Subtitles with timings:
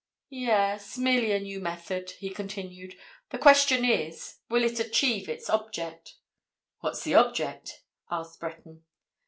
[0.31, 2.97] "Yes—merely a new method," he continued.
[3.29, 6.15] "The question is—will it achieve its object?"
[6.79, 8.83] "What's the object?" asked Breton.